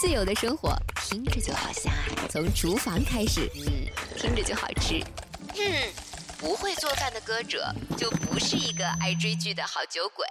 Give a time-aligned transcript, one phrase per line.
[0.00, 2.26] 自由的生活听着就好香啊！
[2.30, 5.02] 从厨房开始，嗯，听着就好吃。
[5.56, 5.92] 嗯，
[6.38, 10.26] 不会做饭的歌者就不是一个爱追剧的好酒鬼。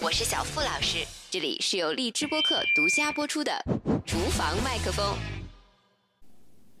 [0.00, 3.52] 我是小付老师，这里是由荔枝播客独家播出的
[4.04, 5.14] 《厨房麦克风》。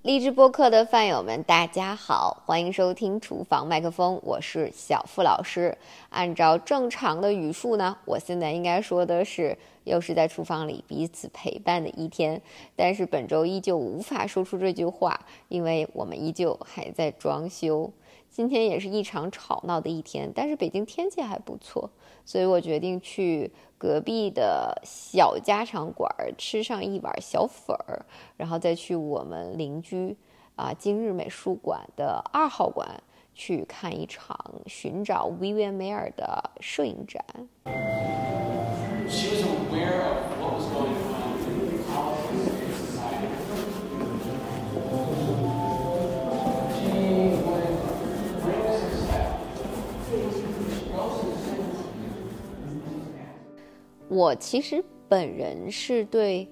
[0.06, 5.76] 励志播客的饭友们，大家好，欢迎收听《厨房麦克风》，我是小付老师。
[6.10, 12.40] 按照正常的语速呢，我现在应该说的是，又是在厨房里彼此陪伴的一天。
[12.76, 17.90] 但是本周依旧无法说出这句话，因为我们依旧还在装修。
[18.36, 21.88] 今天也是一场吵闹的一天，但是北京天气还不错，
[22.26, 28.04] 所以我决定去隔壁的小家常馆吃上一碗小粉儿，
[28.36, 30.14] 然后再去我们邻居
[30.54, 33.02] 啊今日美术馆的二号馆
[33.34, 37.24] 去看一场寻找维维安梅尔的摄影展。
[54.16, 56.48] 我其实本人是对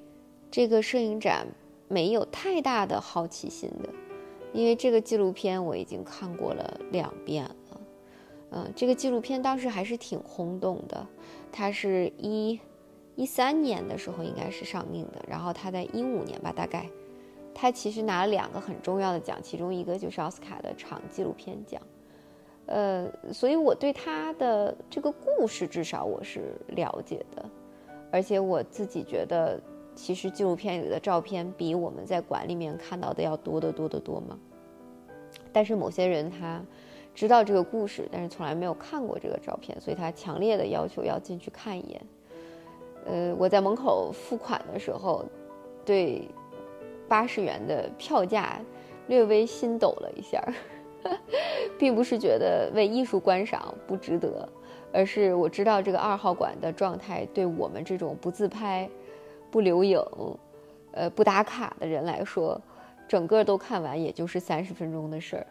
[0.51, 1.47] 这个摄影展
[1.89, 3.89] 没有太大的好奇心的，
[4.53, 7.81] 因为这个纪录片我已经看过了两遍了。
[8.51, 11.07] 嗯，这个纪录片当时还是挺轰动的，
[11.51, 12.61] 它是一
[13.17, 16.87] 一三年的时候应该是上映的，然后它在一五年吧，大概，
[17.55, 21.81] 它其实拿了两个很重要的奖，其中一个就是奥斯卡的长纪录片奖。
[22.67, 27.45] 呃，所以我对他的这个故事至少我是了解的，
[28.11, 29.61] 而且我自己觉得，
[29.95, 34.39] 其实纪录片里的照片比我们在馆里面看到的要多得多得多嘛。
[35.53, 36.65] 但是某些人他
[37.15, 42.07] 知道这个故事，但是从来没有看过这个照片，所以他强烈的要求要进去看一眼。
[43.05, 45.23] 呃，我在门口付款的时候，
[45.85, 46.27] 对
[47.07, 48.59] 八十元的票价
[49.07, 50.43] 略微心抖了一下。
[51.79, 54.49] 并不是觉得为艺术观赏不值得，
[54.93, 58.89] 而是我知道这个二号馆的状态对我们这种不自拍、
[59.51, 60.01] 不留影、
[60.93, 62.61] 呃不打卡的人来说，
[63.09, 65.47] 整个都看完也就是三十分钟的事儿。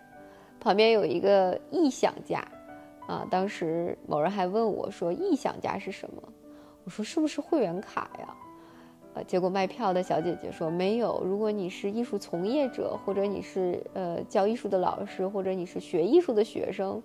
[0.60, 2.42] 旁边有一个异想家，
[3.08, 6.22] 啊，当时某人还问我说：“异想家是什么？”
[6.86, 8.36] 我说：“是不是会员卡呀？”
[9.16, 11.22] 呃，结果卖票的小姐姐说没有。
[11.24, 17.02] 如果你是艺术从业者，或者你是呃教艺术的老师，或者你是学艺术的学生，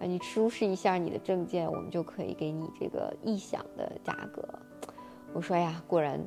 [0.00, 4.42] 啊，你出示一下你的证件，我们就可以给你这个异响的价格。
[5.34, 6.18] 我说呀，果然，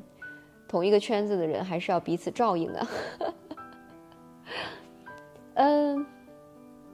[0.68, 2.88] 同一个圈子的人还是要彼此照应的。
[5.56, 6.06] 嗯，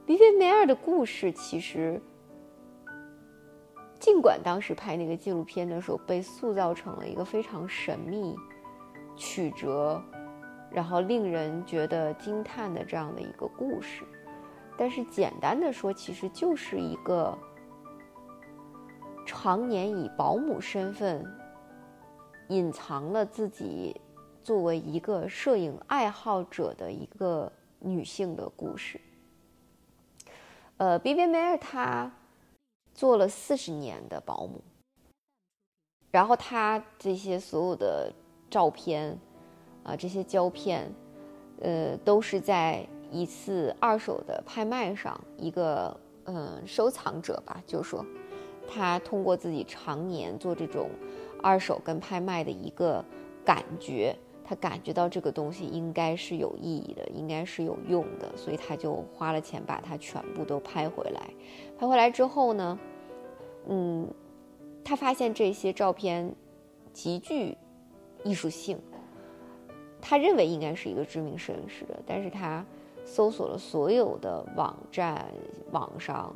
[0.07, 2.01] 维维梅尔的故事其实。
[3.99, 8.35] 尽管当时拍那个纪录片的时候被塑造成了一个非常神秘、
[9.15, 10.01] 曲折，
[10.69, 14.03] 然后令人觉得惊叹的这样的一个故事，
[14.77, 17.35] 但是简单的说，其实就是一个
[19.25, 21.25] 常年以保姆身份
[22.49, 23.99] 隐藏了自己
[24.43, 29.01] 作为一个摄影爱好者的一个女性的故事。
[30.77, 32.11] 呃，B B 梅尔她。
[32.95, 34.61] 做了四十年的保姆，
[36.11, 38.09] 然后他这些所有的
[38.49, 39.19] 照片，
[39.83, 40.89] 啊，这些胶片，
[41.61, 48.03] 呃，都是在一次二手的拍卖上，一个嗯收藏者吧，就说
[48.65, 50.89] 他通过自己常年做这种
[51.43, 53.03] 二手跟拍卖的一个
[53.43, 54.17] 感觉，
[54.47, 61.29] 他感觉到这个东西应该是有意义的，应该是有用的，所以他就花了钱把它全部都拍回来。
[61.79, 62.79] 拍回来之后呢，
[63.67, 64.07] 嗯，
[64.83, 66.31] 他发现这些照片
[66.93, 67.57] 极具
[68.23, 68.79] 艺术性，
[69.99, 72.63] 他认为应该是一个知名摄影师的，但是他
[73.03, 75.25] 搜索了所有的网站、
[75.71, 76.35] 网上，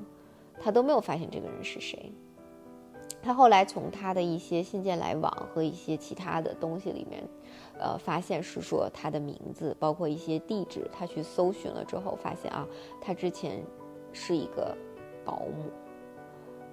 [0.60, 2.12] 他都没有发现这个人是谁。
[3.22, 7.22] 他后来从他的一些信件来往和一些其他的东西里面，
[7.80, 12.68] 呃，发现是说他的名字，包括一些地址，他去搜寻了之后，发现啊，
[13.02, 13.64] 他之前
[14.14, 14.78] 是一个。
[15.26, 15.70] 保姆，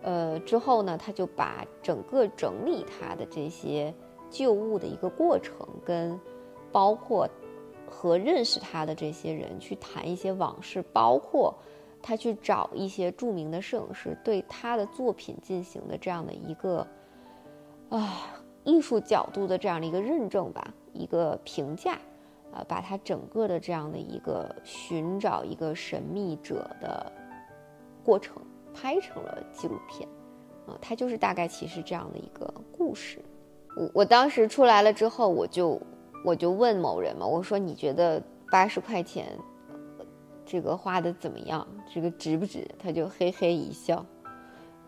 [0.02, 3.92] 呃，之后呢，他就把整个整理他的这些
[4.30, 6.18] 旧物的一个过程，跟
[6.72, 7.28] 包括
[7.86, 11.54] 和认识他的这些人去谈一些往事，包括
[12.00, 16.86] 他去找一些著名的摄影师对他的作品进行的这样的一个
[17.90, 21.98] 啊艺术角度的这样的一个认证吧，一个评价，
[22.52, 27.12] 啊，把他整个的这样的一个寻找一个神秘者的。
[28.04, 28.40] 过程
[28.72, 30.08] 拍成了纪录片，
[30.64, 33.18] 啊，它就是大概其实这样的一个故事。
[33.76, 35.82] 我我当时出来了之后，我就
[36.24, 39.26] 我就问某人嘛，我说你觉得八十块钱
[40.44, 41.66] 这个花的怎么样？
[41.92, 42.64] 这个值不值？
[42.78, 44.06] 他就嘿嘿一笑。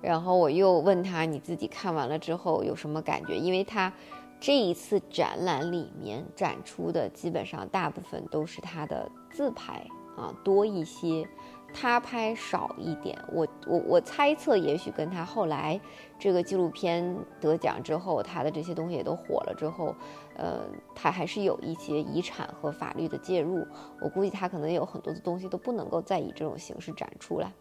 [0.01, 3.37] 然后我又问他，你自己看完了之后有什么感觉？
[3.37, 3.93] 因为他
[4.41, 9.87] 这一次展览里面展出的基本上大部分都是他的自拍
[10.17, 11.29] 啊多一些。
[11.71, 15.79] 他拍少一点，我我我猜测，也许跟他后来
[16.19, 19.95] 这个纪录片得奖之后，他的这些东西也都火了之后，
[20.39, 20.63] 呃，
[20.95, 23.67] 他还是有一些遗产和法律的介入。
[24.01, 27.53] 我估计他可能有很多的东西都不能够再以这种形式展出来，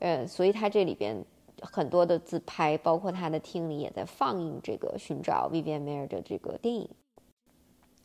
[0.00, 1.24] 呃，所以他这里边
[1.60, 6.88] 很多的自拍，包括他的厅里也在放映这个寻找 Vivian Mayer 的这个电影。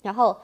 [0.02, 0.38] 然后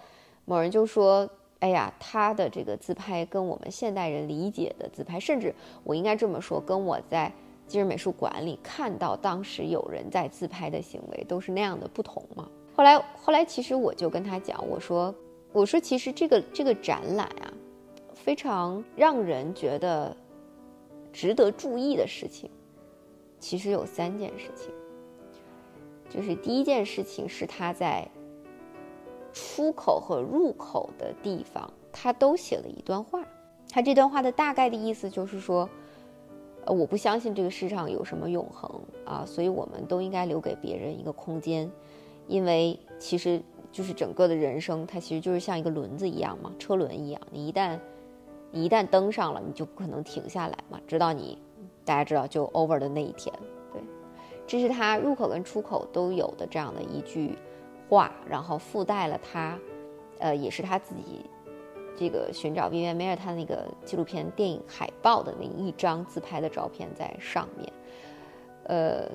[0.46, 1.30] 某人就说。
[1.62, 5.54] 哎呀，他的这个自拍跟我们现代人理解的自拍，甚至
[5.84, 7.31] 我应该这么说，跟我在
[7.68, 12.50] 今日美术馆里看到当时有人在自拍的行为都是那样的不同嘛。
[12.75, 15.13] 后来，后来其实我就跟他讲，我说，
[15.54, 17.54] 我说其实这个这个展览啊，
[18.16, 20.18] 非常让人觉得
[21.13, 22.50] 值得注意的事情，
[23.42, 24.72] 其实有三件事情，
[26.10, 28.08] 就是第一件事情是他在。
[29.34, 33.24] 出口和入口的地方，他都写了一段话。
[33.70, 35.70] 他这段话的大概的意思就是说，
[36.66, 38.70] 呃，我不相信这个世上有什么永恒
[39.06, 41.72] 啊，所以我们都应该留给别人一个空间，
[42.28, 43.42] 因为其实
[43.72, 47.22] 就是整个的人生，它其实就是像一个轮子一样嘛，车轮一样。
[47.32, 47.80] 你一旦
[48.52, 51.38] 你一旦登上了，你就不可能停下来嘛，直到你
[51.86, 53.33] 大家知道就 over 的那一天。
[53.72, 53.81] 对，
[54.45, 57.38] 这是他入口跟出口都有的这样的一句。
[57.89, 59.60] 话，然后附带了他，
[60.19, 61.25] 呃，也是他自己
[61.94, 67.74] 这个寻找 Vivian Mayer 他那个纪录片电影海报的那一张自拍的照片在上面，
[68.63, 69.12] 呃，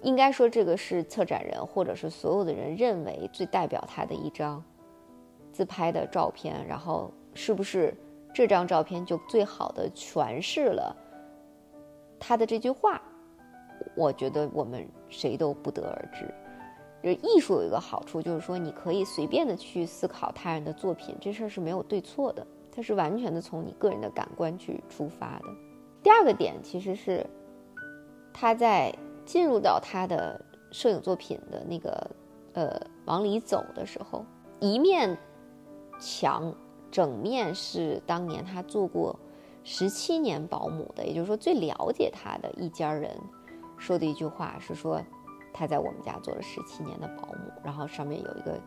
[0.00, 4.62] 应该说这个是策展人或者是所有的人认为最代表他的一张
[5.50, 7.92] 自拍的照片，然后是不是
[8.32, 10.96] 这张照片就最好的诠释了
[12.26, 13.00] 他的这句话？
[13.94, 16.26] 我觉得我们谁都不得而知。
[17.02, 25.44] 就艺术有一个好处，就是说你可以随便的去思考他人的作品，这事儿是没有对错的，它是完全的从你个人的感官去出发的。
[26.02, 27.26] 第二个点其实是
[28.32, 28.90] 他在
[29.26, 30.42] 进入到他的
[30.72, 32.10] 摄影作品的那个
[32.54, 34.24] 呃往里走的时候，
[34.60, 35.14] 一面
[36.00, 36.54] 墙
[36.90, 39.14] 整面是当年他做过
[39.64, 43.10] 十七年保姆的，也就是说最了解他的一家人
[43.76, 45.02] 说的一句话是说。
[45.56, 48.60] 他在我们家做了十七年的保姆，然后上面有一个，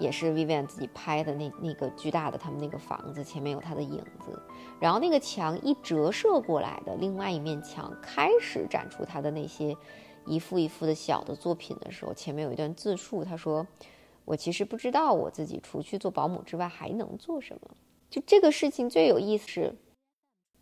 [0.00, 4.36] 也是 Vivian 自己拍的那那个巨大的他们那个房子，前面有他的影子，
[4.80, 9.76] 然后那个墙一折射过来的另外一面墙开始展出他的那些
[10.26, 13.64] 一幅一幅的小的作品的时候，前面有一段自述，他说
[14.26, 17.76] ：“我其实不知道我自己除去做保姆之外还能做什么。”
[18.10, 19.72] 就这个事情最有意思是，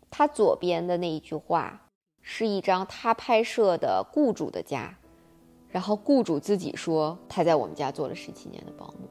[0.09, 1.89] 他左边的那一句话
[2.21, 4.97] 是一张他拍摄的雇主的家。
[5.69, 9.07] 然后雇主自己说他在我们家做了十七年的保姆，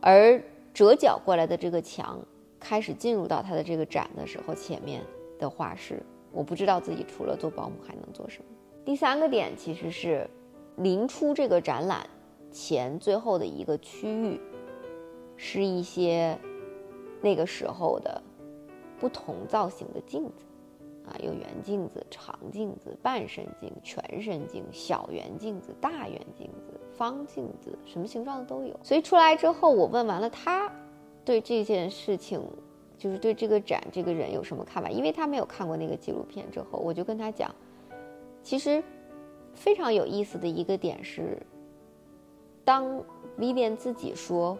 [0.00, 0.40] 而
[0.72, 2.18] 折角过来的这个墙
[2.60, 5.02] 开始进入到他的这个展的时候，前面
[5.36, 8.44] 的画是我不知道自己除了做保姆还能做什么。
[8.84, 10.30] 第三个点其实是
[10.76, 12.06] 临出这个展览
[12.52, 14.40] 前最后的一个区域，
[15.36, 16.38] 是一些
[17.20, 18.22] 那个时候的
[19.04, 20.46] 不同造型的镜子。
[21.06, 28.74] 啊，有圆镜子、长镜子、半身镜、全身镜、小圆镜子、大圆镜子、方镜子，什么形状的都有。
[28.82, 30.72] 所以出来之后，我问完了他，
[31.22, 32.40] 对这件事情，
[32.96, 34.88] 就是对这个展、这个人有什么看法？
[34.88, 36.50] 因为他没有看过那个纪录片。
[36.50, 37.54] 之后，我就跟他讲，
[38.42, 38.82] 其实
[39.52, 41.38] 非常有意思的一个点是，
[42.64, 42.98] 当
[43.38, 44.56] Vivian 自己说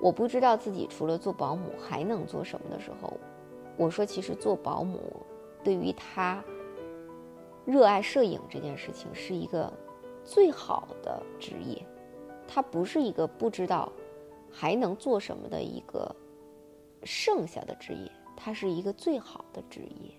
[0.00, 3.12] 我不知道自己除了做保姆还能做什么的时候，
[3.76, 5.00] 我说其实做保姆。
[5.64, 6.42] 对于他
[7.64, 9.72] 热爱摄影这件事情，是一个
[10.24, 11.80] 最好的职业。
[12.48, 13.92] 他不是一个不知道
[14.50, 16.12] 还能做什么的一个
[17.04, 20.10] 剩下的职业，他是一个最好的职业。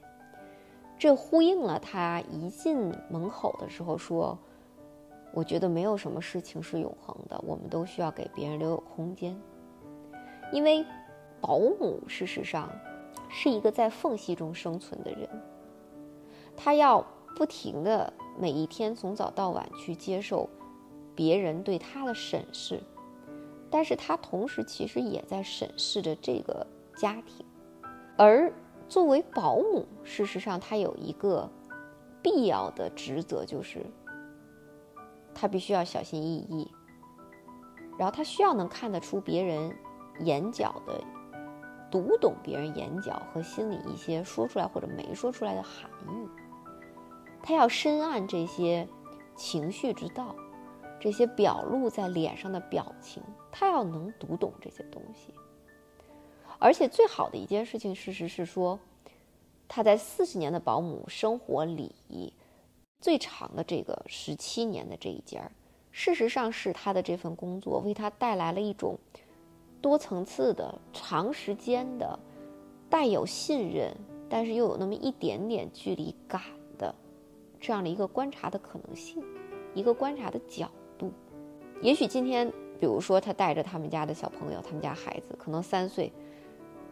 [0.97, 4.39] 这呼应了他一进门口的时候说
[5.35, 9.37] ：“我觉得没有什么事情是永恒的，我们都需要给别人留有空间。”
[10.53, 10.85] 因为
[11.41, 12.71] 保姆事实上。
[13.29, 15.27] 是一个在缝隙中生存的人，
[16.55, 17.05] 他要
[17.35, 20.47] 不停的每一天从早到晚去接受
[21.15, 22.81] 别人对他的审视，
[23.69, 26.65] 但是他同时其实也在审视着这个
[26.95, 27.45] 家庭。
[28.17, 28.53] 而
[28.87, 31.49] 作为保姆，事实上他有一个
[32.21, 33.83] 必要的职责，就是
[35.33, 36.71] 他必须要小心翼翼，
[37.97, 39.75] 然后他需要能看得出别人
[40.19, 41.03] 眼角的，
[41.93, 46.27] 读懂别人眼角和心里一些说出来或者没说出来的含义。
[47.43, 48.87] 他要深谙这些
[49.35, 50.35] 情绪之道，
[50.99, 53.21] 这些表露在脸上的表情，
[53.51, 55.31] 他要能读懂这些东西。
[56.57, 58.79] 而且最好的一件事情，事实是说，
[59.67, 62.33] 他在四十年的保姆生活里，
[62.99, 65.51] 最长的这个十七年的这一间儿，
[65.91, 68.97] 事实上是他的这份工作为他带来了一种
[69.83, 72.17] 多层次的、长时间的、
[72.89, 73.93] 带有信任，
[74.29, 76.41] 但是又有那么一点点距离感
[76.77, 76.95] 的
[77.59, 79.21] 这样的一个观察的可能性，
[79.73, 81.11] 一个观察的角度。
[81.81, 82.49] 也许今天，
[82.79, 86.09] 比如说他带着他们家的小朋友，他们家孩子可能三岁。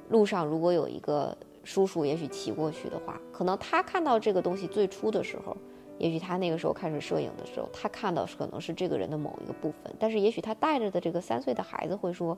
[0.10, 5.56] 路上如果有一个叔叔，也许骑过去的话，可能他看到这个东西最初的时候，
[5.98, 9.96] 也许他那个时候开始摄影的时候，他看到可能是这个人的某一个部分。
[9.98, 12.38] 但是也许他带着的这个三岁的孩子会说：“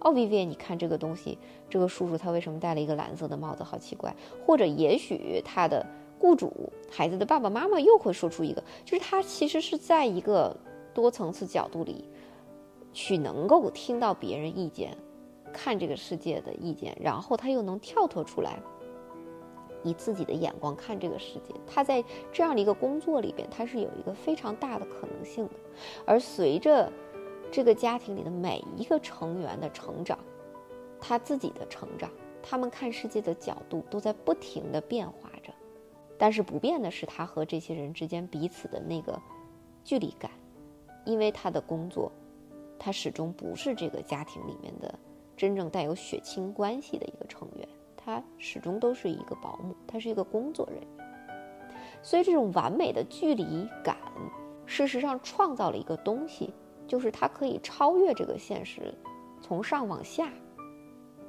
[0.00, 1.38] 哦，Vivian，你看这个东西，
[1.68, 4.14] 这个叔叔他为什么戴了一个蓝色的帽子，好奇怪。”
[4.46, 5.84] 或者也许他的
[6.18, 10.56] 雇主孩子的爸爸妈妈又会说出一个，就是他其实是在一个
[10.94, 12.04] 多层次角度里
[12.92, 14.96] 去能够听到别人意见。
[15.50, 18.60] 看这个世界的意见，然后他又能跳脱出来，
[19.82, 21.54] 以自己的眼光看这个世界。
[21.66, 25.52] 他在这样的一个工作里边，他是有一个非常大的可能性的。
[26.04, 26.92] 而随着
[27.50, 30.18] 这个家庭里的每一个成员的成长，
[31.00, 32.10] 他自己的成长，
[32.42, 35.52] 他们看世界的角度都在不停的变化着。
[36.18, 39.20] 但是不变的是，他和这些人之间彼此的那个
[39.84, 40.30] 距离感，
[41.04, 42.10] 因为他的工作，
[42.78, 44.98] 他始终不是这个家庭里面的。
[45.36, 51.06] 真正带有血亲关系的一个成员，他始终都是一个保姆，他是一个工作人员。
[52.02, 53.96] 所以，这种完美的距离感，
[54.66, 56.52] 事实上创造了一个东西，
[56.88, 58.92] 就是他可以超越这个现实，
[59.40, 60.32] 从上往下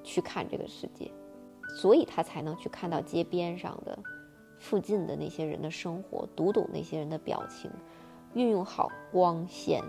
[0.03, 1.11] 去看这个世界，
[1.77, 3.99] 所以他才能去看到街边上的、
[4.57, 7.69] 附近的那些人的生活，读懂那些人的表情，
[8.33, 9.83] 运用好光线，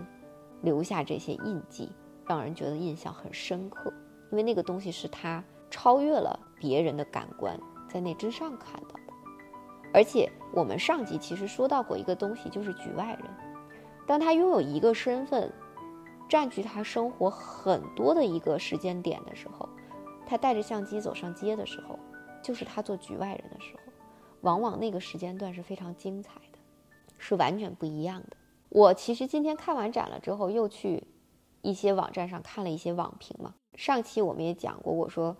[0.61, 1.89] 留下这些印记，
[2.27, 3.91] 让人觉得印象很深刻。
[4.29, 7.59] 因为那个东西是他超越了别人的感官，
[7.89, 9.13] 在那之上看到的。
[9.93, 13.25] 而且我们上集其实说到过一个东西，就是局外人。
[14.07, 15.51] 当他拥有一个身份，
[16.31, 19.67] 占据他生活很多的一个时间点的时候，
[20.25, 21.99] 他带着相机走上街的时候，
[22.41, 23.91] 就是他做局外人的时候，
[24.39, 26.57] 往往那个时间段是非常精彩的，
[27.17, 28.37] 是完全不一样的。
[28.69, 31.03] 我其实今天看完展了之后，又去
[31.61, 33.53] 一些网站上看了一些网评嘛。
[33.75, 35.35] 上期我们也讲过，我说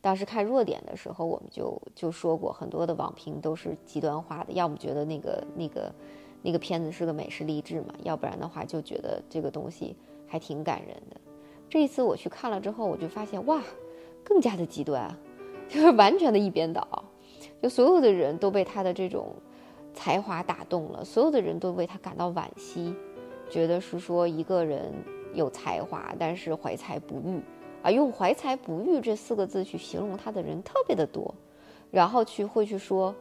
[0.00, 5.94] 当时看弱点的时候，我们就就说过，很多的网评都是极端化的，要么觉得那个那个
[6.42, 9.94] 那个片子是个美式励志嘛，要不然的话就觉得这个东西
[10.26, 11.20] 还挺感人的。
[11.68, 13.62] 这一次我去看了之后，我就发现哇，
[14.24, 15.14] 更加的极端，
[15.68, 17.04] 就是完全的一边倒，
[17.62, 19.34] 就所有的人都被他的这种
[19.94, 22.94] 才华打动了，所有的人都为他感到惋惜，
[23.50, 24.92] 觉得是说一个人
[25.34, 27.40] 有才华，但是怀才不遇。
[27.82, 31.32] 啊，用“怀才不遇”这四个字去形容他的人特别的多，
[31.92, 33.14] 然后去会去说，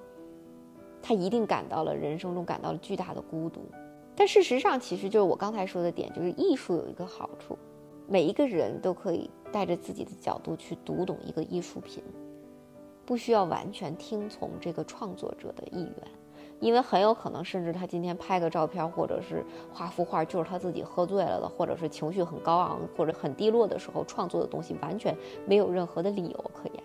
[1.03, 3.62] 他一定感到了人生中感到了巨大的孤独。
[4.15, 7.57] 但事实上，其实就是我刚才说的点，就是艺术有一个好处，
[8.07, 12.01] 每一个人都可以带着自己的角度去读懂一个艺术品，
[13.05, 16.07] 不需要完全听从这个创作者的意愿。
[16.62, 25.13] 因为很有可能，甚至他今天拍个照片，或者是画幅画，就是他自己喝醉了的，或者是情绪很高昂或者很低落的时候创作的东西，完全
[25.45, 26.84] 没有任何的理由可言。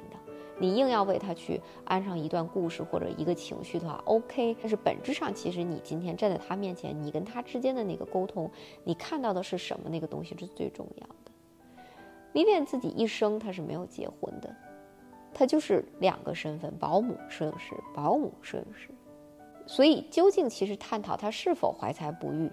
[0.61, 4.55] 你硬要为他去安上一段故事或者一个情绪的话，OK。
[4.61, 8.51] 但是本质上，其实你今天站在他面前，你跟他之间的那个沟通，
[8.85, 9.89] 你看到的是什么？
[9.89, 11.33] 那个东西是最重要的。
[12.35, 14.55] 李典自己一生他是没有结婚的，
[15.33, 18.91] 他就是两个身份：保姆、摄影师，保姆、摄影师。
[19.67, 22.51] 所以，究竟其实探讨他是否怀才不遇，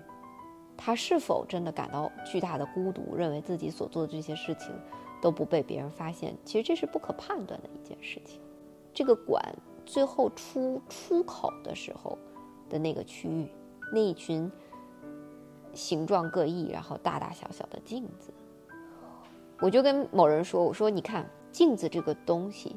[0.78, 4.72] 他是否真的感到巨大的孤独，认为自己所做的这些事情
[5.22, 8.40] 都不被别人发现，其实这是不可判断的一件事情。
[8.94, 9.44] 这个馆
[9.86, 12.18] 最后出出口的时候
[12.70, 13.52] 的那个区域，
[13.94, 14.52] 那一群
[15.74, 18.34] 形状各异，然后大大小小的镜子，
[19.60, 22.76] 我就跟某人说：“我说，你看镜子这个东西，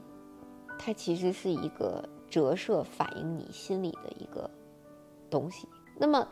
[0.79, 4.49] 它其实是一个。”折射反映你心里的一个
[5.29, 5.67] 东西。
[5.99, 6.25] 那么，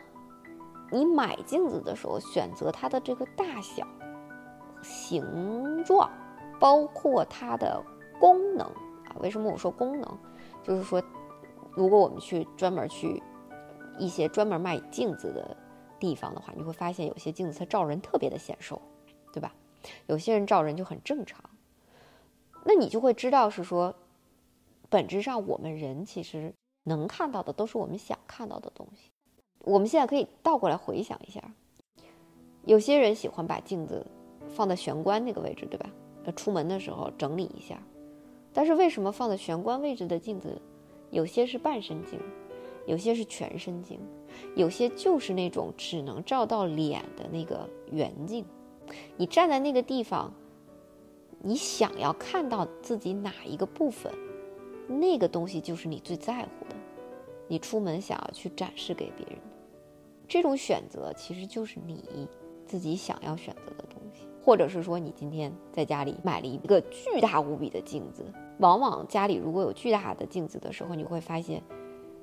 [0.89, 3.85] 你买镜子的时候，选择它的这个大小、
[4.81, 6.09] 形状，
[6.59, 7.83] 包括它的
[8.19, 8.65] 功能
[9.05, 9.15] 啊。
[9.19, 10.17] 为什么我说功能？
[10.63, 11.01] 就是说，
[11.71, 13.21] 如果我们去专门去
[13.97, 15.55] 一些专门卖镜子的
[15.99, 18.81] 地方的话，你会发现有些镜子它照人特别的显瘦，
[19.33, 19.53] 对吧？
[20.07, 21.43] 有些人照人就很正常。
[22.65, 23.95] 那你就会知道是说，
[24.89, 29.09] 本质上我们人其实能看到的都是我们想看到的东西。
[29.63, 31.41] 我们现在可以倒过来回想一下，
[32.63, 34.05] 有些人喜欢把镜子
[34.49, 35.89] 放在玄关那个位置，对吧？
[36.35, 37.81] 出门的时候整理一下。
[38.53, 40.61] 但是为什么放在玄关位置的镜子，
[41.11, 42.19] 有些是半身镜，
[42.85, 43.99] 有些是全身镜，
[44.55, 48.45] 有些就是那种只能照到脸的那个圆镜？
[49.17, 50.33] 你站在那个地方，
[51.41, 54.11] 你想要看到自己哪一个部分，
[54.87, 56.75] 那个东西就是你最在乎的，
[57.47, 59.37] 你出门想要去展示给别人。
[60.27, 62.27] 这种选择其实就是你
[62.65, 63.98] 自己想要选择的东西。
[64.41, 68.25] 或者是说，你今天在家里买了一个巨大无比的镜子，
[68.59, 71.61] 往往家里如果有巨大的镜子的时候，你会发现，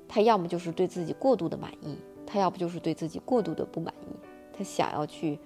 [0.07, 4.15] 他要么就是对自己过度的满意，他要不就是对自己过度的不满意，
[4.51, 5.39] 他想要去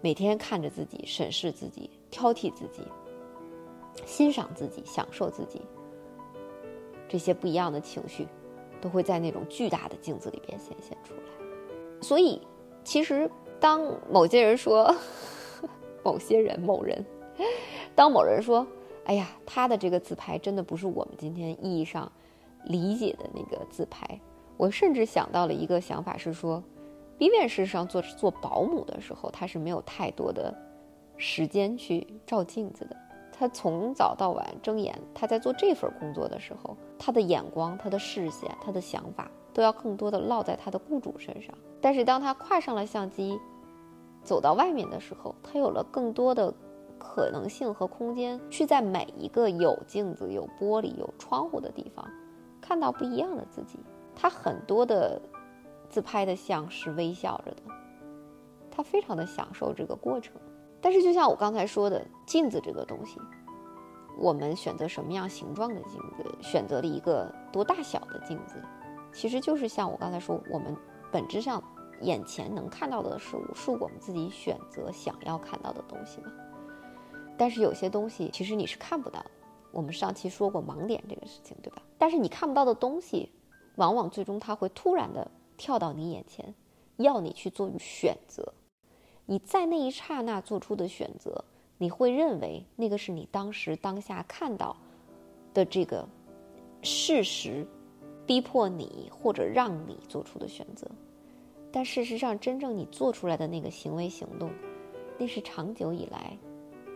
[0.00, 2.82] 每天看着自己、审视自己、挑剔自己、
[4.04, 5.62] 欣赏自己、享受自己，
[7.08, 8.26] 这些不一样的情绪，
[8.80, 11.20] 都会在那种巨大的镜子里边显现出来。
[12.00, 12.40] 所以，
[12.84, 14.94] 其实当某些人说，
[16.04, 17.04] 某些人、某人，
[17.94, 18.66] 当某人说
[19.06, 22.10] ：“哎呀，他的这个自拍真的不是我们今天意义上
[22.64, 24.06] 理解的那个自拍。”
[24.58, 26.62] 我甚至想到了一个想法，是说
[27.18, 30.54] ，Vivian 事实上做做保姆的时候，他是没有太多的
[31.16, 32.96] 时间去照镜子的。
[33.32, 41.52] 他从早到晚睁眼，他在做这份工作的时候，他的眼光、他的视线、他的想法，都要更多的落在他的雇主身上。
[41.80, 43.36] 但是当他挎上了相机，
[44.24, 46.52] 走到外面的时候，他有了更多的
[46.98, 52.08] 可能性和空间，去在每一个有镜子、有玻璃、有窗户的地方，
[52.60, 53.78] 看到不一样的自己。
[54.14, 55.20] 他很多的
[55.88, 57.62] 自拍的像是微笑着的，
[58.70, 60.34] 他非常的享受这个过程。
[60.80, 63.18] 但是，就像我刚才说的，镜子这个东西，
[64.18, 68.62] 我们选择什么样形状的镜子，选择了一个多大小的镜子，
[69.12, 70.76] 其实就是像我刚才说，我们
[71.10, 71.62] 本质上。
[72.02, 76.32] 眼前能看到的事物是我们自己选择想要看到的东西吗？
[77.38, 79.30] 但是有些东西其实你是看不到的。
[79.70, 81.80] 我们上期说过盲点这个事情，对吧？
[81.96, 83.30] 但是你看不到的东西，
[83.76, 86.54] 往往最终它会突然的跳到你眼前，
[86.98, 88.52] 要你去做选择。
[89.24, 91.42] 你在那一刹那做出的选择，
[91.78, 94.76] 你会认为那个是你当时当下看到
[95.54, 96.06] 的这个
[96.82, 97.66] 事实，
[98.26, 100.86] 逼迫你或者让你做出的选择。
[101.74, 104.50] 但事实上，真正你做出来的那个行为行动，
[105.18, 106.36] 那是长久以来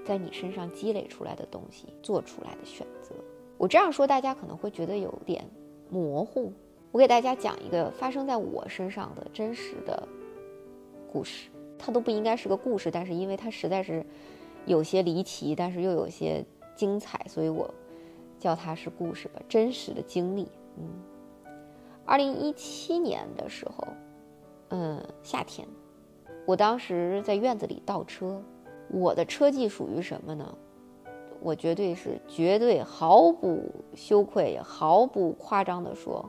[0.05, 3.15] 在你身上积累出来的东西，做出来的选择。
[3.57, 5.43] 我这样说，大家可能会觉得有点
[5.89, 6.53] 模糊。
[6.93, 10.07] 我给大家讲一个发生在我身上的真实的
[11.11, 14.05] 故事，它都不应该是个故事，但是因为它实在是
[14.67, 17.73] 有些离奇，但是又有些精彩，所以我
[18.39, 20.47] 叫它是故事吧，真实的经历。
[20.77, 20.85] 嗯，
[22.05, 23.87] 二零一七年的时候。
[24.71, 25.67] 嗯，夏天，
[26.45, 28.43] 我当时在院子里倒车，
[28.89, 30.57] 我的车技属于什么呢？
[31.41, 33.63] 我绝对是绝对毫不
[33.95, 36.29] 羞愧、毫不夸张的说，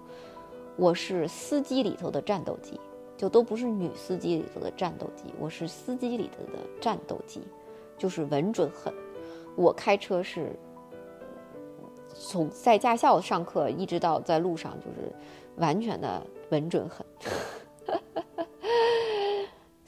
[0.76, 2.80] 我是司机里头的战斗机，
[3.16, 7.42] 就都不是女司机里头的战斗机，我是司机里头的战斗机，
[7.98, 8.94] 就是稳准狠。
[9.56, 10.52] 我开车是
[12.14, 15.12] 从在驾校上课一直到在路上，就是
[15.56, 16.22] 完全的
[16.52, 17.04] 稳准狠。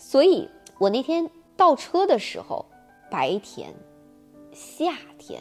[0.09, 2.65] 所以我那天倒车的时候，
[3.11, 3.71] 白天，
[4.51, 5.39] 夏天，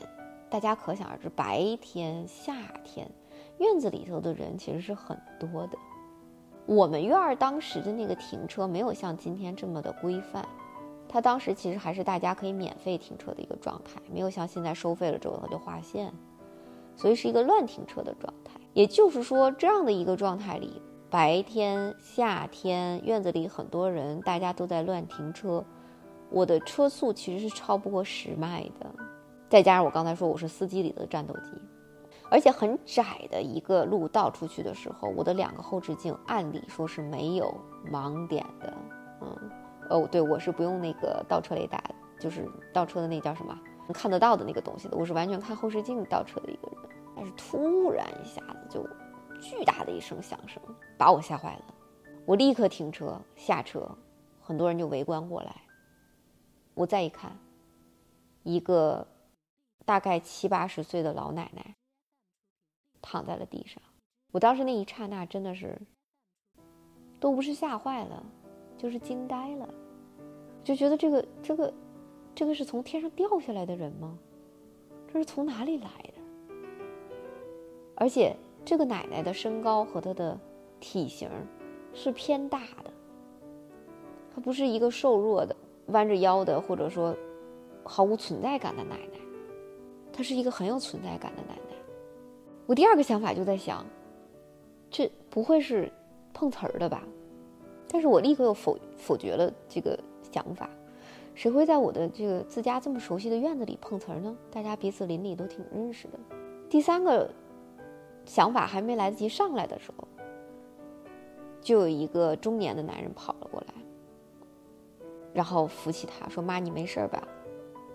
[0.51, 2.55] 大家可想而知，白天夏
[2.85, 3.11] 天，
[3.57, 5.79] 院子里头的人其实是很多的。
[6.67, 10.47] 我们院儿当时的那个停车没有像今天这么的规范，
[11.09, 16.13] 它当时其实还是大家可以免费停车的一个状态，没有像现在收费了之后它就划线，
[16.95, 18.61] 所以是一个乱停车的状态。
[18.75, 20.83] 也就是说，这样的一个状态里。
[21.11, 25.65] 白天夏天院子里很多人，大家都在乱停车，
[26.29, 28.95] 我的车速其实是超不过十迈的，
[29.49, 31.53] 再加上我刚才说我是司机里的战斗机，
[32.31, 37.55] 而且很窄的一个路倒出去的时候，我的两个后视镜按理说是没有
[37.91, 38.75] 盲点的，
[39.23, 39.51] 嗯，
[39.89, 41.83] 哦对，我是不用那个倒车雷达，
[42.21, 43.59] 就是倒车的那叫什么
[43.95, 48.87] 看得到的那个东西的，我是完全看后视镜倒车的一个人，但是突然一下子就。
[49.41, 50.63] 巨大的一声响声
[50.97, 51.75] 把我吓坏了，
[52.27, 53.89] 我立刻停车下车，
[54.41, 55.63] 很多人就围观过来。
[56.75, 57.37] 我再一看，
[58.43, 59.07] 一个
[59.85, 61.75] 大概七八十岁的老奶奶
[63.01, 63.83] 躺在了地上。
[64.33, 65.81] 我当时那一刹那真的是
[67.19, 68.25] 都不是吓坏了，
[68.77, 69.69] 就是惊呆了，
[70.63, 71.75] 就觉得这个这个
[72.35, 74.19] 这个是从天上掉下来的人吗？
[75.13, 76.55] 这是从哪里来的？
[77.97, 80.39] 而且这个奶奶的身高和她的
[80.81, 81.29] 体型
[81.95, 82.91] 是偏大的，
[84.35, 87.17] 她不是一个瘦弱的、弯着腰的，或者说
[87.83, 89.19] 毫无存在感的奶奶，
[90.13, 91.77] 她是一个很有存在感的奶奶。
[92.67, 93.85] 我第二个想法就在想，
[94.91, 95.91] 这不会是
[96.35, 97.03] 碰瓷儿的吧？
[97.91, 99.99] 但是我立刻又否否决了这个
[100.31, 100.69] 想法。
[101.35, 104.37] 谁会在我的这个自家这么熟悉的院子里碰瓷儿呢？
[104.51, 106.19] 大家彼此邻里都挺认识的。
[106.69, 107.31] 第三个
[108.29, 110.07] 想法还没来得及上来的时候，
[111.63, 113.75] 就有一个中年的男人跑了过来，
[115.33, 117.27] 然后扶起他说：“妈，你没事吧？”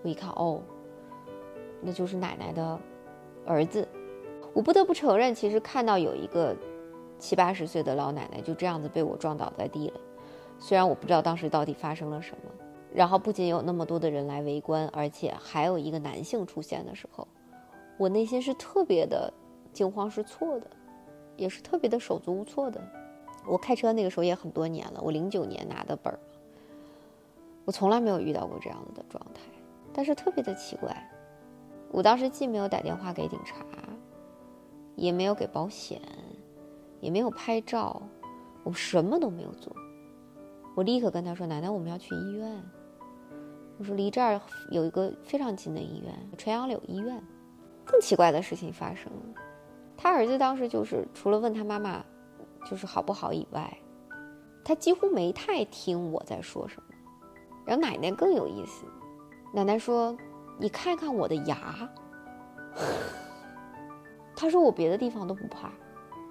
[0.01, 0.59] 我一看，哦，
[1.81, 2.79] 那就是奶奶的
[3.45, 3.87] 儿子。
[4.53, 6.55] 我不得不承认，其实看到有一个
[7.19, 10.01] 七八十岁的老奶奶就这样子被我撞倒在地了，
[10.57, 12.51] 虽然我不知道当时到底发生了什么。
[12.91, 17.27] 然后不仅有那么多的人来围观，而且还有一个男性出现的时候，
[17.99, 19.31] 我内心是特别的
[19.73, 20.67] 惊慌失措的，
[21.35, 22.81] 也是特别的手足无措的。
[23.45, 26.19] 我开车那个时候也很多年了，我零九年拿的本儿，
[27.65, 29.41] 我从来没有遇到过这样子的状态，
[29.91, 31.09] 但是特别的奇怪。
[31.91, 33.65] 我当时既没有打电话给警察，
[34.95, 36.01] 也没有给保险，
[37.01, 38.01] 也没有拍照，
[38.63, 39.75] 我什么都没有做。
[40.75, 42.63] 我立刻跟他说：“奶奶，我们要去医院。”
[43.77, 44.39] 我说离这儿
[44.71, 47.21] 有一个非常近的医院，垂杨柳医院。
[47.85, 49.41] 更奇怪的事情发生了，
[50.03, 52.03] 他儿子当时就是除了问他妈妈，
[52.69, 53.77] 就是好不好以外，
[54.61, 56.93] 他几乎没太听我在说什么。
[57.65, 58.85] 然后奶奶更有意思，
[59.53, 60.13] 奶奶说
[60.59, 61.89] ：“你看看我的牙。
[64.35, 65.71] ”他说：“我别的地方都不怕，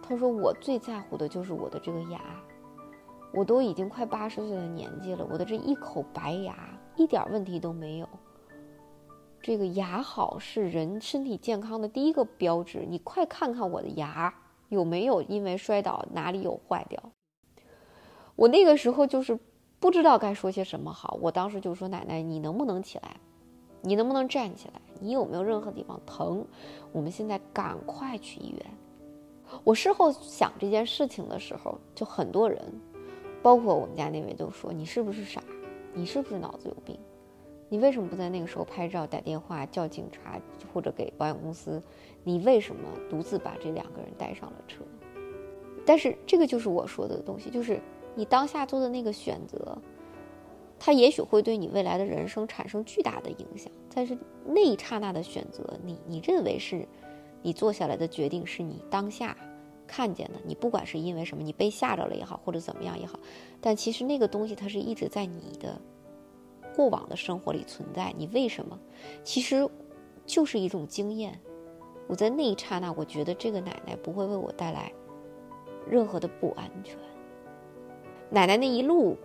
[0.02, 2.20] 他说我最在乎的就是我的这个牙。
[3.32, 6.54] 我都已经快八十岁的年纪了，我的这一口白牙。”
[6.96, 8.08] 一点问题都没有。
[9.42, 12.86] 这个牙好是人身体健康的第一个标志。
[12.88, 14.32] 你快看看我的牙
[14.68, 17.02] 有没有因为摔倒哪里有坏掉。
[18.36, 19.36] 我那个时候就是
[19.80, 21.18] 不知道该说些什么好。
[21.20, 23.16] 我当时就说：“奶奶，你能不能起来？
[23.80, 24.80] 你能不能站起来？
[25.00, 26.46] 你有没有任何地方疼？
[26.92, 28.66] 我们现在赶快去医院。”
[29.64, 32.80] 我事后想这件事情的时候，就很多人，
[33.42, 35.42] 包括我们家那位都说：“你是不是傻？”
[35.94, 36.96] 你是不是脑子有病？
[37.72, 40.38] 你为什么不在那个时候拍照、打电话叫警察
[40.74, 41.82] 或者给保险公司？
[42.22, 44.84] 你为什么独自把这两个人带上了车？
[45.86, 47.80] 但是这个就是我说的东西，就是
[48.14, 49.78] 你当下做的那个选择，
[50.78, 53.72] 它也许会对你未来的人生产生巨大的影响。
[53.94, 56.86] 但是那一刹那的选择，你你认为是
[57.40, 59.34] 你做下来的决定，是你当下。
[59.86, 63.18] 看见的，你不管是因为什么，你被吓着了也好，或者怎么样也好，
[63.62, 65.80] 但其实那个东西它是一直在你的
[66.74, 68.12] 过往的生活里存在。
[68.16, 68.78] 你为什么？
[69.22, 69.68] 其实
[70.24, 71.38] 就是一种经验。
[72.06, 74.92] 我在那一刹那，我觉得这个奶奶不会为我带来
[75.88, 76.96] 任何的不安全。
[78.30, 79.16] 奶奶那一路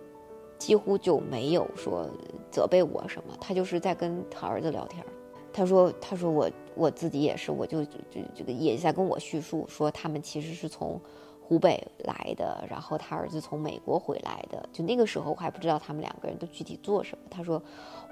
[0.58, 2.08] 几乎就没有说
[2.50, 5.04] 责备我什么，她就是在跟她儿子聊天。
[5.50, 7.98] 他说：“他说我我自己也是，我就就
[8.32, 11.00] 这个也在跟我叙述说，他们其实是从
[11.48, 14.68] 湖北来的，然后他儿子从美国回来的。
[14.70, 17.24] 就那个时候我还不知道他们两个人都具体做什么。
[17.30, 17.62] 他说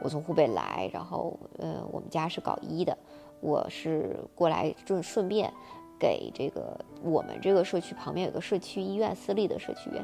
[0.00, 2.96] 我从湖北来，然后呃我们家是搞医的，
[3.40, 5.52] 我是过来就顺便
[6.00, 10.02] 给这个我们这个社区旁边有个社区医院，私立的社区医院。”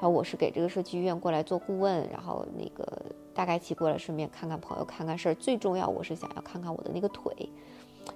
[0.00, 2.86] 然后我是给这个社区医院过来做顾问，然后那个
[3.34, 5.34] 大概起过来顺便看看朋友，看看事儿。
[5.34, 7.34] 最重要，我是想要看看我的那个腿，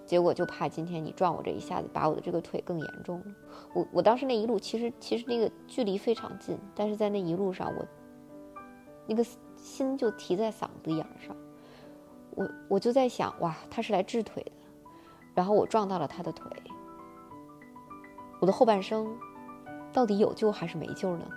[0.07, 3.27] 结果就怕今天你撞我这一下子，把我的这个腿更严重了。
[3.75, 7.87] 我我当时那一路其实其实那个距离非常近，但是在那一路上我
[9.07, 9.25] 那个
[9.57, 11.37] 心就提在嗓子眼上，
[12.31, 14.53] 我我就在想，哇，他是来治腿的，
[15.35, 16.47] 然后我撞到了他的腿，
[18.41, 19.17] 我的后半生
[19.93, 21.27] 到底有救还是没救呢？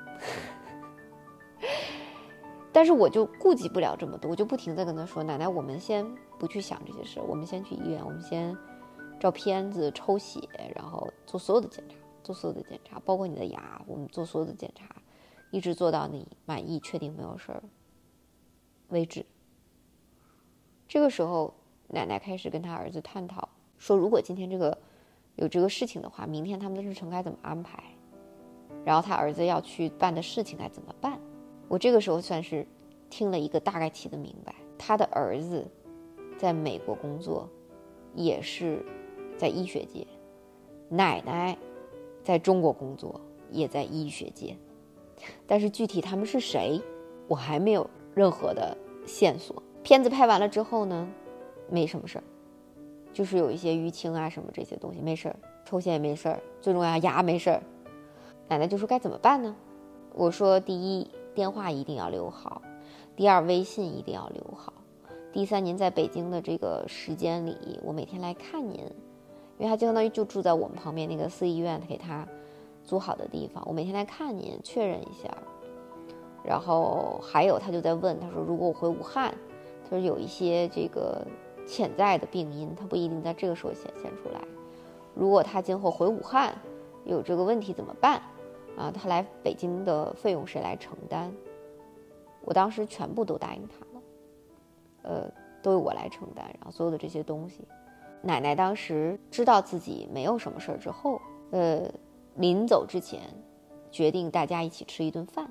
[2.72, 6.06] 但是我就顾及不了这么多，我就不停的跟他说：“奶奶，我们先
[6.38, 8.56] 不去想这些事，我们先去医院，我们先
[9.20, 10.40] 照片子、抽血，
[10.76, 14.86] 然后做所有的检查，做所有的检查，包括你的牙，我们做所有的检查，
[15.52, 17.64] 一直做到你满意、确定没有事儿
[18.90, 19.26] 为止。”
[20.88, 21.54] 这个时候，
[21.88, 24.78] 奶奶开始跟他儿子探讨说：“如果今天这个
[25.36, 27.84] 有这个事情的话，明天他们的日程该怎么安排？”
[28.86, 31.20] 然后他儿子要去办的事情该怎么办？
[31.68, 32.68] 我这个时候算是
[33.10, 34.54] 听了一个大概提的明白。
[34.78, 35.66] 他的儿子
[36.38, 37.50] 在美国工作，
[38.14, 38.84] 也是
[39.38, 40.06] 在医学界；
[40.90, 41.58] 奶奶
[42.24, 43.20] 在中国工作，
[43.52, 44.56] 也在医学界。
[45.48, 46.82] 但是具体他们是谁，
[47.28, 49.62] 我还没有任何的线索。
[49.82, 51.08] 片子拍完了之后呢，
[51.70, 52.24] 没什么事儿，
[53.14, 57.64] 就是有一些淤青啊什么这些东西没事儿，抽血也没事儿，最重要牙没事儿。
[58.50, 59.56] 奶奶就说该怎么办呢？
[60.14, 62.62] 我说第一，电话一定要留好；
[63.16, 64.74] 第二，微信一定要留好；
[65.36, 68.80] 第三，您在北京的这个时间里，我每天来看您，
[69.58, 72.26] 因为他相当于就住在我们旁边那个四医院给他
[72.86, 75.30] 租好的地方，我每天来看您，确认一下。
[76.42, 79.36] 然后还有，他就在问，他说如果我回武汉。
[79.84, 81.28] 他说有一些这个
[81.68, 84.40] 潜在的病因，他不一定在这个时候显现出来。
[85.14, 86.58] 如果他今后回武汉
[87.04, 88.22] 有这个问题怎么办？
[88.78, 91.30] 啊，他来北京的费用谁来承担？
[92.42, 93.85] 我当时全部都答应他，
[95.06, 96.46] 呃，都由我来承担。
[96.46, 97.68] 然后所有的这些东西，
[98.22, 101.90] 奶奶当时知道自己没有什么事儿之后，呃，
[102.36, 103.22] 临走之前
[103.92, 105.50] 决定大家一起吃一顿饭，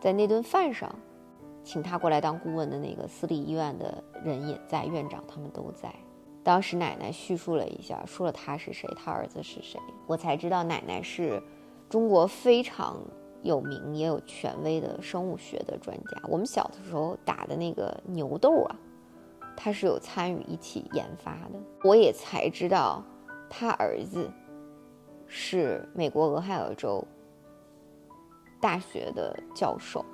[0.00, 0.92] 在那顿饭上。
[1.62, 5.92] 请他过来当顾问的那个私立医院的人也在，院长他们都在。
[6.44, 11.42] 当时奶奶叙述了一下，说了他是谁，他儿子是谁，我才知道奶奶是
[11.90, 13.00] 中国非常
[13.42, 16.20] 有名也有权威的生物学的专家。
[16.28, 18.76] 我们小的时候打的那个牛痘啊，
[19.56, 21.58] 他是有参与一起研发的。
[21.82, 23.02] 我也才知道，
[23.48, 24.30] 他儿子
[25.26, 27.02] 是美国俄亥俄州
[28.60, 30.04] 大学的教授。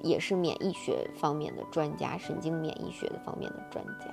[0.00, 4.06] 也是免疫学方面的专家，神经免疫学的方面的专家。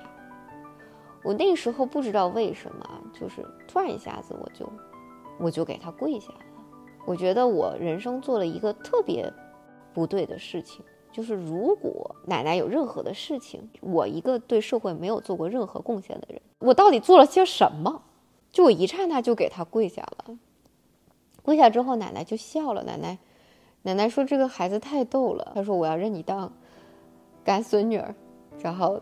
[1.22, 4.68] 我那时候不知道为什么，就是突然一下子我就，
[5.38, 6.40] 我就给他跪下了。
[7.06, 9.32] 我觉得我人生做了一个特别
[9.94, 10.84] 不对的事情，
[11.16, 18.02] 就是如果奶奶有任何的事情，我一个对社会没有做过任何贡献的人，我到底做了些什么？
[18.52, 20.36] 就我一刹那就给他跪下了。
[21.42, 23.16] 跪下之后，奶奶就笑了，奶奶。
[23.80, 26.52] 奶奶说：“这个孩子太逗了。”她说：“我要认你当
[27.42, 28.14] 干孙女儿。”
[28.60, 29.00] 然后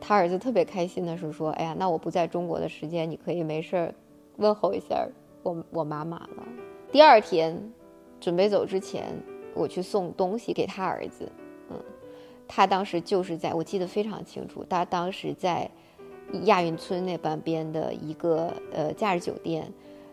[0.00, 3.94] 他儿子特别开心的是说：“哎呀，那我不在中国的时间，你可以没事儿
[4.36, 5.06] 问候一下
[5.42, 6.46] 我我妈妈了。”
[6.90, 7.72] 第二天
[8.18, 9.20] 准备走之前，
[9.54, 11.30] 我去送东西给他儿子。
[11.70, 11.80] 嗯，
[12.46, 15.70] 他当时就是在我记得非常清楚，他当时在
[16.42, 19.72] 亚运村那半边的一个呃假日酒店，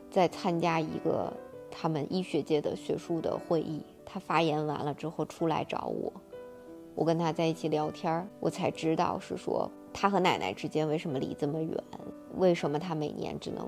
[0.10, 1.32] 在参加一个
[1.70, 3.82] 他们医学界的学术的会议。
[4.14, 6.12] 他发言完了之后出来找我，
[6.96, 11.74] 我跟他在一起聊天我才知道是说他和奶奶之间为什么离这么远，
[12.36, 13.66] 为什么他每年只能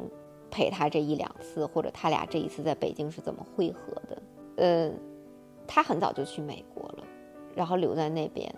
[0.52, 4.22] 陪他这一两次，或者他俩这一次在北京是怎么汇合的？
[4.58, 4.92] 呃，
[5.68, 7.04] 他很早就去美国了，
[7.56, 8.54] 然后留在那边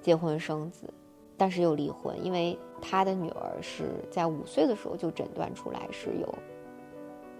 [0.00, 0.92] 结婚生子，
[1.36, 6.34] 但是又离婚，因为他的女儿是在五岁的时候就诊断出来是有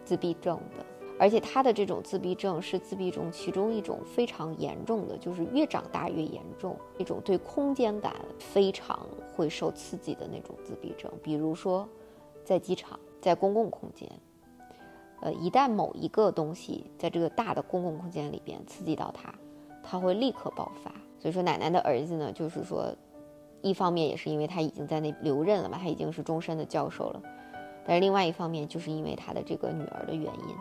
[0.04, 0.84] 自闭症的。
[1.20, 11.10] 而且他的这种自闭症是自闭症其中一种非常严重的，就是越长大越严重，一种对空间感非常会受刺激的那种自闭症。
[11.20, 11.88] 比如说，
[12.44, 14.08] 在机场，在公共空间，
[15.20, 19.34] 呃，一旦某一个东西在这个大的公共空间里边刺激到他，
[19.82, 20.92] 他会立刻爆发。
[21.18, 22.94] 所以说，奶奶的儿子呢，就是说，
[23.60, 27.22] 一方面也是因为他已经在那留任了嘛，他已经是终身的教授了，
[27.84, 30.54] 但是另外一方面就是因为他的这个女儿的原因。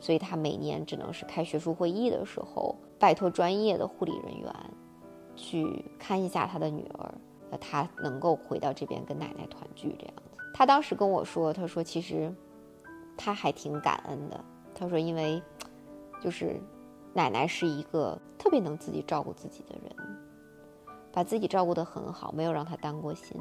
[0.00, 4.54] 所以他每年只能是开学术会议的时候，拜托专业的护理人员
[5.34, 7.12] 去看一下他的女儿，
[7.50, 10.38] 呃他能够回到这边跟奶奶团聚这样子。
[10.54, 12.32] 他当时跟我说，他说其实
[13.18, 14.42] 他还挺感恩的。
[14.74, 15.42] 他说因为
[16.22, 16.58] 就是
[17.12, 19.94] 奶奶是一个特别能自己照顾自己的人，
[21.12, 23.36] 把自己照顾得很好，没有让他担过心。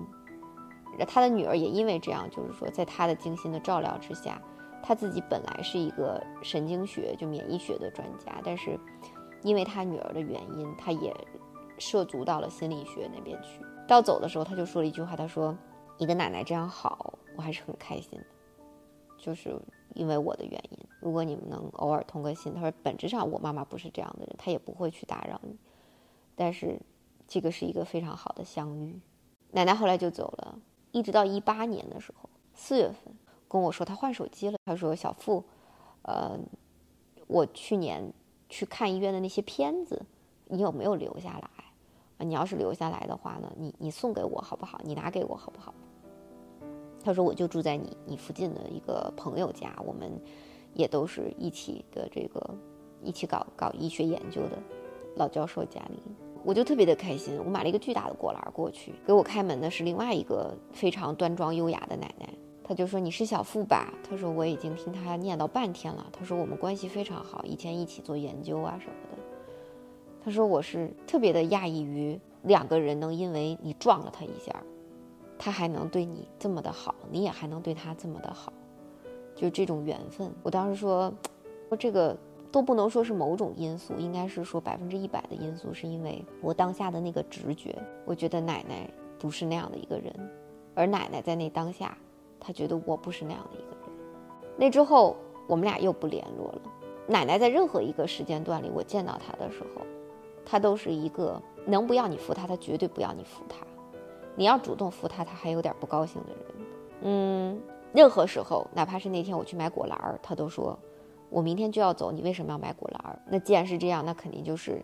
[1.07, 4.41] 他的女儿也因为这样，就是说在他的精心的照料之下。
[4.83, 8.79] 他自己本来是一个神经学就免疫学的专家，但是
[9.41, 11.13] 因为他女儿的原因，他也
[11.77, 13.59] 涉足到了心理学那边去。
[13.85, 15.53] 到走的时候，他就说了一句话，他说
[15.97, 18.25] ：“你的奶奶这样好，我还是很开心的，
[19.17, 19.59] 就是
[19.93, 20.77] 因为我的原因。
[20.99, 25.55] 如果你们能偶尔通个信，他说本质上我妈妈不是这样的人，她也不会去打扰你。
[26.35, 26.79] 但是
[27.27, 28.99] 这个是一个非常好的相遇。
[29.51, 30.59] 奶奶后来就走了，
[30.91, 33.13] 一直到一八年的时候，四月份。”
[33.49, 34.57] 跟我说她换手机了。
[34.65, 35.41] 她说：“小付，
[36.01, 36.37] 呃，
[37.27, 38.11] 我去年
[38.49, 40.05] 去看医院的那些片子，
[40.47, 41.49] 你有没有留下来？
[42.17, 44.81] 啊，你要是留下来的话呢，你你送给我好不好？
[44.83, 45.73] 你拿给我好不好？”
[47.07, 50.11] 他说：“我就住在你你附近的一个朋友家，我们
[50.73, 52.53] 也都是一起的这个
[53.01, 54.59] 一起搞搞医学研究的
[55.15, 56.01] 老教授家里。”
[56.43, 62.27] 我就特别的开心，我买了一个巨大的果篮过去，给我开门的是另外一个非常端庄优雅的奶奶。
[62.61, 63.93] 他就说你是小付吧？
[64.03, 66.05] 他说我已经听他念叨半天了。
[66.11, 69.23] 他说我们关系非常好，以前一起做研究啊什么的。
[70.25, 74.53] 他说我是特别的讶异于两个人能因为你撞了他一下，
[75.37, 78.51] 他还能对你这么的好，你也还能对他这么的好，
[79.35, 80.31] 就这种缘分。
[80.43, 81.13] 我当时说，
[81.69, 82.17] 说这个
[82.51, 90.13] 都不能说是某种因素，应该是说百分之一百的因素，是因为我当下的那个直觉，我觉得奶奶不是那样的一个人，
[90.75, 91.97] 而奶奶在那当下，
[92.39, 93.89] 她觉得我不是那样的一个人。
[94.57, 95.15] 那之后，
[95.47, 96.61] 我们俩又不联络了。
[97.07, 99.85] 奶奶在任何一个时间段里，我见到她的时候。
[100.49, 103.57] 他都是一个能不要你扶他，他绝对不要你扶他。
[104.37, 106.39] 你要主动扶他，他还有点不高兴的人。
[107.01, 110.77] 嗯，任何时候，哪怕是那天我去买果篮儿，他都说
[111.29, 114.79] ：“我明天就要走，你为什么要买果篮儿？”那既然是这样，那肯定就是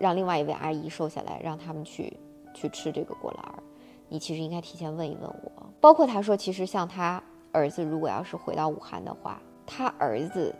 [0.00, 2.18] 让另外一位阿姨瘦下来，让他们去
[2.52, 3.62] 去吃这个果篮儿。
[4.08, 5.52] 你其实应该提前问一问我。
[5.80, 10.52] 包括他说，其实像他儿子，如果要是回到武汉的话，他儿子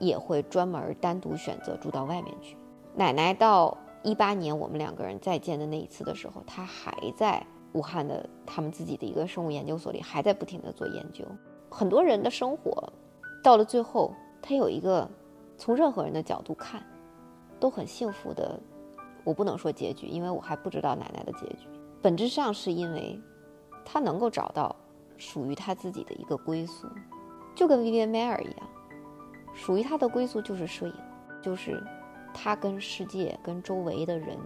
[0.00, 2.56] 也会专门单独选择住到外面去。
[2.94, 11.24] 奶奶到一八年我们两个人再见的那一次的时候，他还在武汉的他们自己的一个生物研究所里，还在不停的做研究。
[11.70, 12.92] 很多人的生活
[13.42, 14.12] 到了最后，
[14.42, 15.08] 他有一个
[15.56, 16.84] 从任何人的角度看
[17.58, 18.60] 都很幸福的，
[19.24, 21.66] 我不能说结局，因为我还不知道奶奶的结局。
[22.02, 23.18] 本质上是因为
[23.86, 24.76] 他能够找到
[25.16, 26.86] 属于他自己的一个归宿，
[27.54, 28.68] 就跟 Vivian Mayer 一样，
[29.54, 30.94] 属于他的归宿就是摄影，
[31.42, 31.82] 就是。
[32.34, 34.36] 他跟世界、跟周围的人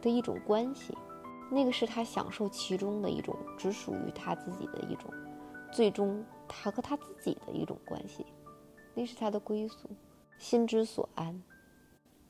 [0.00, 0.96] 的一种关系，
[1.50, 5.10] 那个是他享受其中的一种，只属于他自己的一种，
[5.72, 8.24] 最终他和他自己的一种关系，
[8.94, 9.88] 那是他的归宿，
[10.36, 11.42] 心之所安。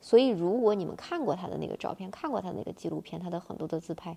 [0.01, 4.15] 所以，如果你们看过他的那个照片，看过他那个纪录片，他的很多的自拍，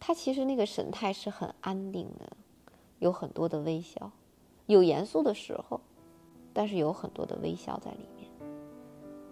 [0.00, 2.34] 他其实那个神态是很安定的，
[2.98, 4.10] 有很多的微笑，
[4.64, 5.80] 有严肃的时候，
[6.54, 8.21] 但是有很多的微笑在里面。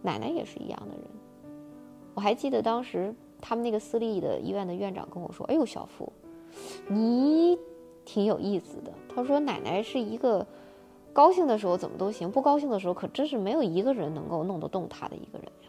[0.03, 1.05] 奶奶也是一样的人，
[2.15, 6.13] 我还记得当时他们那个私立的医院的院长跟我说：“哎呦，小付，
[6.89, 7.59] 你
[8.05, 10.47] 挺有意思的。”他说：“奶奶是一个
[11.13, 15.69] 高兴的时候怎么都行，不高兴的时候可真是没有一个人能够弄得动她的一个人呀。”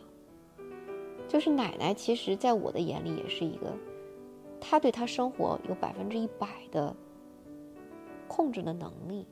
[1.28, 3.74] 就是奶奶，其实在我的眼里也是一个，
[4.60, 6.96] 她对她生活有百分之一百的
[8.28, 9.26] 控制的能力，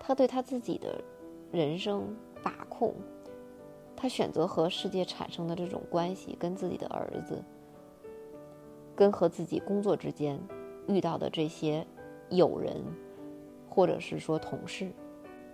[0.00, 1.02] 她对她自己的
[1.50, 2.94] 人生把控。
[4.02, 7.40] 他选择和世界产生的这种关系，跟自己的儿子，
[8.96, 10.40] 跟和自己工作之间
[10.88, 11.86] 遇到的这些
[12.28, 12.82] 友人，
[13.70, 14.90] 或者是说同事，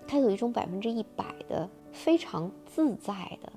[0.06, 3.52] 他有一种百分之一百的非常自在的、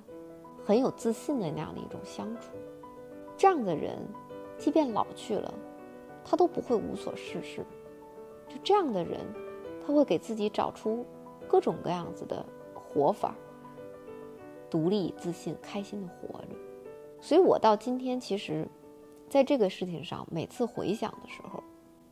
[0.66, 2.52] 很有自信的那样的一种相处。
[3.38, 3.98] 这样的人，
[4.58, 5.54] 即便老去了，
[6.26, 7.66] 他都不会无所事事。
[8.50, 9.22] 就这样的人，
[9.88, 11.06] 他会给自己找出
[11.48, 13.36] 各种各样子的活法儿。
[14.72, 16.56] 独立、自信、开心的活着，
[17.20, 18.66] 所以我到今天其实，
[19.30, 21.62] 在这个事情上，每次回想的时候，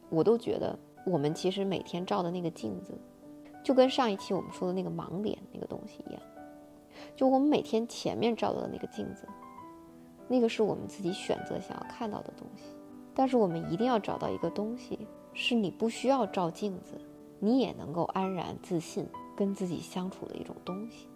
[0.10, 2.94] 我都觉得我们其实每天照的那个镜子，
[3.64, 6.22] 就跟上一期我们说的那个盲点那个东西一样，
[7.16, 9.26] 就我们每天前面照到的那个镜子，
[10.28, 12.64] 那个是我们自己选择想要看到的东西，
[13.16, 17.00] 但是我们一定要找到一个东西，是你不需要照镜子，
[17.40, 21.08] 你也能够安然自信跟自己相处的一种东西。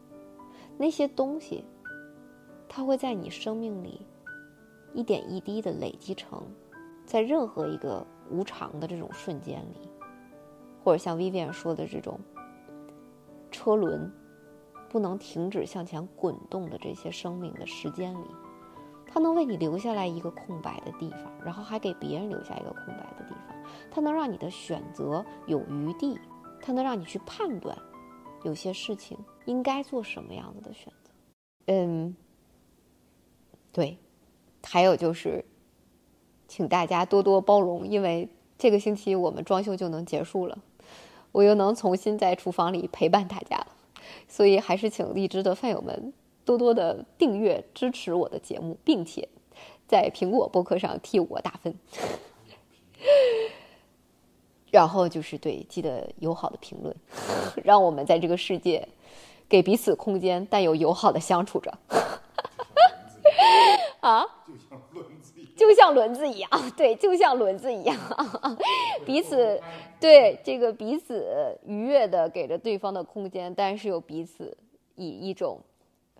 [0.77, 1.63] 那些东西，
[2.67, 4.05] 它会在你生命里
[4.93, 6.43] 一点一滴的累积成，
[7.05, 9.89] 在任何一个无常的这种瞬间里，
[10.83, 12.19] 或者像 Vivian 说的这种
[13.51, 14.11] 车轮
[14.89, 18.27] 不能停止向前滚动的这些生命的时间里，
[19.05, 23.55] 它能为你留下来一个空白的地方，然后还给别人留下一个空白的地方。
[23.91, 26.19] 它能让你的选择有余地，
[26.59, 27.77] 它能让你去判断
[28.43, 29.17] 有些事情。
[29.45, 31.09] 应该做什么样子的选择？
[31.65, 32.15] 嗯，
[33.73, 33.97] 对，
[34.63, 35.43] 还有就是，
[36.47, 40.59] 请大家多多包容，因为这个星期我们装修就能结束了，
[41.33, 43.67] 我又能重新在厨房里陪伴大家了，
[44.29, 46.13] 所以还是请荔枝的饭友们
[46.45, 49.27] 多多的订阅支持我的节目，并且
[49.85, 51.75] 在苹果播客上替我打分，
[54.73, 56.95] 然后就是对，记得友好的评论，
[57.63, 58.85] 让我们在这个世界。
[59.47, 61.71] 给彼此空间，但又友好的相处着。
[64.01, 64.25] 啊，
[65.55, 67.95] 就像轮子一样， 对，就像轮子一样，
[69.05, 69.61] 彼此
[69.99, 74.57] 对这个彼此愉悦的给着对方的空间，但是又彼此
[74.95, 75.61] 以一种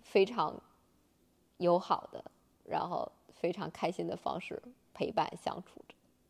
[0.00, 0.54] 非常
[1.56, 2.24] 友好的，
[2.64, 5.83] 然后非常开心的方式陪伴相处。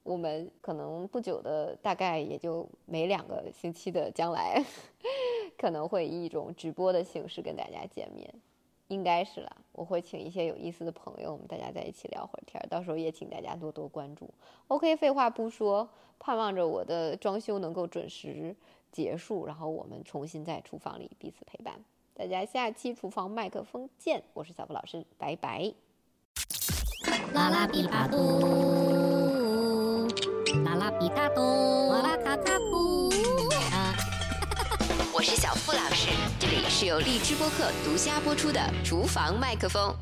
[0.05, 4.63] 我们可能不久的，大概也就每两个星期的将来，
[5.59, 8.33] 可能会以一种直播的形式跟大家见面，
[8.89, 9.57] 应该是了。
[9.73, 12.69] 我会请一些有意思的朋友，我们大家在一起聊会儿天儿。
[12.69, 14.29] 到时候也请大家多多关注。
[14.69, 15.89] OK，废话不说，
[16.19, 18.55] 盼望着我的装修能够准时
[18.93, 21.83] 结束，然后我们重新在厨房里彼此陪伴。
[22.13, 25.73] 大家下期厨房麦克风见，我是小布老师，拜拜。
[27.33, 29.24] 啦啦比巴嘟，
[30.65, 33.13] 啦啦比达嘟，啦啦卡卡布。
[35.13, 36.09] 我是小付老师，
[36.41, 39.95] 这里是由荔枝播客独家播出的厨房麦克风。